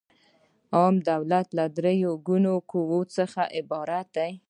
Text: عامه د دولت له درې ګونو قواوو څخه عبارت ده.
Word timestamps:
عامه 0.77 0.99
د 1.03 1.03
دولت 1.11 1.47
له 1.57 1.65
درې 1.77 1.93
ګونو 2.27 2.53
قواوو 2.69 3.11
څخه 3.17 3.41
عبارت 3.57 4.07
ده. 4.17 4.27